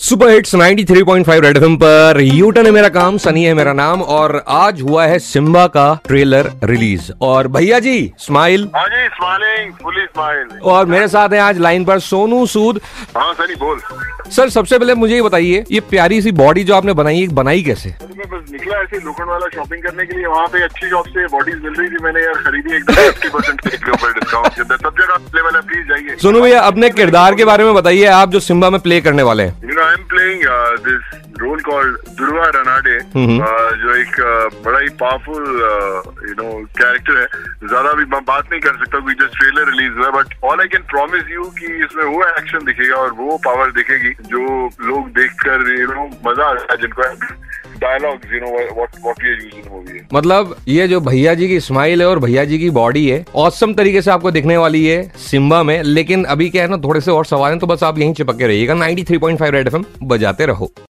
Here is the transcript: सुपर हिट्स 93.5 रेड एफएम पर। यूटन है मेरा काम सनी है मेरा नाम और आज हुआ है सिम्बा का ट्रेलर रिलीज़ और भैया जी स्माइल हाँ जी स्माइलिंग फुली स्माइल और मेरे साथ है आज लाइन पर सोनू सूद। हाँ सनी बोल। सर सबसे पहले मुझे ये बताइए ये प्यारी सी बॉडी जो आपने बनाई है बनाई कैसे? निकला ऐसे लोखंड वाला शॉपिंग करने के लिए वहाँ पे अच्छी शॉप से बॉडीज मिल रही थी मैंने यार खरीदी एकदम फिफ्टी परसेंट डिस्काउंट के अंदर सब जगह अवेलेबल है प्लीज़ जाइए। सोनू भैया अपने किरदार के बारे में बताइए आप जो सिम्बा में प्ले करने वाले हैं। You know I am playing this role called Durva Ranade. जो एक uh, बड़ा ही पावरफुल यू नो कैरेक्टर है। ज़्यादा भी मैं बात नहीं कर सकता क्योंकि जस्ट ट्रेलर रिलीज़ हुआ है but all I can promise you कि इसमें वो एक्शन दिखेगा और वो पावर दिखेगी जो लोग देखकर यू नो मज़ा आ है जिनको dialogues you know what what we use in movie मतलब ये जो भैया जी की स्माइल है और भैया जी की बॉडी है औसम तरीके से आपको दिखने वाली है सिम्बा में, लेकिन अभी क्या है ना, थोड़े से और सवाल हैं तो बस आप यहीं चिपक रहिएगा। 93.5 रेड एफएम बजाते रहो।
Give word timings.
सुपर 0.00 0.28
हिट्स 0.28 0.54
93.5 0.54 1.40
रेड 1.40 1.56
एफएम 1.56 1.76
पर। 1.76 2.20
यूटन 2.20 2.66
है 2.66 2.70
मेरा 2.72 2.88
काम 2.88 3.16
सनी 3.18 3.44
है 3.44 3.54
मेरा 3.54 3.72
नाम 3.72 4.02
और 4.02 4.44
आज 4.48 4.80
हुआ 4.82 5.06
है 5.06 5.18
सिम्बा 5.18 5.66
का 5.66 6.00
ट्रेलर 6.06 6.50
रिलीज़ 6.64 7.10
और 7.22 7.48
भैया 7.48 7.78
जी 7.78 8.12
स्माइल 8.18 8.68
हाँ 8.76 8.86
जी 8.88 9.06
स्माइलिंग 9.08 9.72
फुली 9.82 10.04
स्माइल 10.04 10.58
और 10.62 10.86
मेरे 10.86 11.08
साथ 11.08 11.28
है 11.28 11.38
आज 11.38 11.58
लाइन 11.58 11.84
पर 11.84 11.98
सोनू 11.98 12.46
सूद। 12.46 12.80
हाँ 13.16 13.32
सनी 13.34 13.54
बोल। 13.54 13.80
सर 14.30 14.48
सबसे 14.48 14.78
पहले 14.78 14.94
मुझे 14.94 15.14
ये 15.14 15.22
बताइए 15.22 15.64
ये 15.72 15.80
प्यारी 15.80 16.22
सी 16.22 16.32
बॉडी 16.32 16.64
जो 16.64 16.74
आपने 16.74 16.92
बनाई 16.92 17.20
है 17.20 17.28
बनाई 17.28 17.62
कैसे? 17.62 17.94
निकला 18.60 18.78
ऐसे 18.80 18.98
लोखंड 19.04 19.28
वाला 19.28 19.46
शॉपिंग 19.54 19.82
करने 19.82 20.06
के 20.06 20.16
लिए 20.16 20.26
वहाँ 20.26 20.46
पे 20.52 20.62
अच्छी 20.64 20.88
शॉप 20.90 21.06
से 21.14 21.26
बॉडीज 21.34 21.62
मिल 21.62 21.74
रही 21.74 21.88
थी 21.90 22.02
मैंने 22.04 22.20
यार 22.24 22.42
खरीदी 22.44 22.76
एकदम 22.76 22.94
फिफ्टी 22.94 23.28
परसेंट 23.28 23.64
डिस्काउंट 23.64 24.54
के 24.54 24.60
अंदर 24.62 24.76
सब 24.76 24.98
जगह 24.98 25.14
अवेलेबल 25.14 25.56
है 25.56 25.62
प्लीज़ 25.68 25.86
जाइए। 25.88 26.16
सोनू 26.22 26.40
भैया 26.42 26.60
अपने 26.72 26.90
किरदार 27.00 27.34
के 27.34 27.44
बारे 27.44 27.64
में 27.64 27.74
बताइए 27.74 28.04
आप 28.20 28.30
जो 28.30 28.40
सिम्बा 28.50 28.70
में 28.70 28.80
प्ले 28.80 29.00
करने 29.00 29.22
वाले 29.30 29.42
हैं। 29.42 29.70
You 29.70 29.74
know 29.74 29.82
I 29.82 29.94
am 29.94 30.06
playing 30.12 30.44
this 30.86 31.18
role 31.40 31.60
called 31.66 31.96
Durva 32.16 32.46
Ranade. 32.54 32.98
जो 33.82 33.94
एक 33.96 34.16
uh, 34.30 34.64
बड़ा 34.64 34.78
ही 34.78 34.88
पावरफुल 35.02 35.44
यू 36.28 36.34
नो 36.42 36.50
कैरेक्टर 36.78 37.20
है। 37.20 37.26
ज़्यादा 37.68 37.92
भी 37.92 38.04
मैं 38.14 38.22
बात 38.24 38.50
नहीं 38.50 38.60
कर 38.60 38.76
सकता 38.78 38.98
क्योंकि 38.98 39.14
जस्ट 39.24 39.38
ट्रेलर 39.38 39.70
रिलीज़ 39.70 39.98
हुआ 39.98 40.06
है 40.06 40.12
but 40.12 40.34
all 40.50 40.60
I 40.60 40.68
can 40.74 40.82
promise 40.90 41.30
you 41.32 41.44
कि 41.58 41.72
इसमें 41.84 42.04
वो 42.04 42.22
एक्शन 42.28 42.64
दिखेगा 42.64 42.96
और 42.96 43.12
वो 43.20 43.36
पावर 43.44 43.70
दिखेगी 43.78 44.14
जो 44.34 44.42
लोग 44.88 45.08
देखकर 45.20 45.68
यू 45.80 45.92
नो 45.92 46.08
मज़ा 46.26 46.50
आ 46.50 46.54
है 46.70 46.76
जिनको 46.82 47.02
dialogues 47.80 48.32
you 48.34 48.40
know 48.40 48.52
what 48.74 48.96
what 49.02 49.22
we 49.22 49.28
use 49.28 49.56
in 49.56 49.70
movie 49.72 50.00
मतलब 50.12 50.56
ये 50.68 50.88
जो 50.88 51.00
भैया 51.00 51.34
जी 51.34 51.48
की 51.48 51.60
स्माइल 51.60 52.02
है 52.02 52.08
और 52.08 52.18
भैया 52.18 52.44
जी 52.44 52.58
की 52.58 52.70
बॉडी 52.70 53.08
है 53.08 53.24
औसम 53.36 53.74
तरीके 53.74 54.02
से 54.02 54.10
आपको 54.10 54.30
दिखने 54.30 54.56
वाली 54.56 54.84
है 54.86 55.02
सिम्बा 55.20 55.62
में, 55.62 55.82
लेकिन 55.82 56.24
अभी 56.26 56.48
क्या 56.50 56.62
है 56.62 56.68
ना, 56.68 56.76
थोड़े 56.76 57.00
से 57.00 57.10
और 57.10 57.24
सवाल 57.26 57.50
हैं 57.50 57.58
तो 57.58 57.66
बस 57.66 57.82
आप 57.82 57.98
यहीं 57.98 58.14
चिपक 58.14 58.42
रहिएगा। 58.42 58.74
93.5 58.74 59.50
रेड 59.50 59.66
एफएम 59.66 59.84
बजाते 60.02 60.46
रहो। 60.46 60.70